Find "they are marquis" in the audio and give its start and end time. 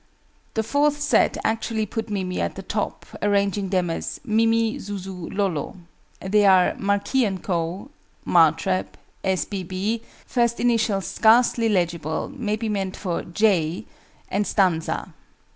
6.19-7.23